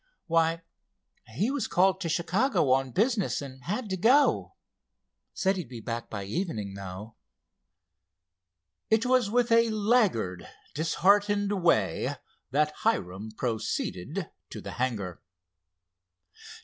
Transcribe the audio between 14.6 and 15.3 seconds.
hangar.